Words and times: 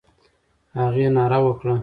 هغې 0.79 1.07
ناره 1.15 1.39
وکړه. 1.45 1.75